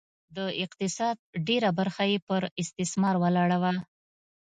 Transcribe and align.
د 0.35 0.37
اقتصاد 0.63 1.15
ډېره 1.47 1.69
برخه 1.79 2.03
یې 2.11 2.17
پر 2.27 2.41
استثمار 2.61 3.15
ولاړه 3.23 3.57
وه 3.63 3.71